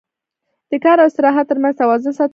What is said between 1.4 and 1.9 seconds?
تر منځ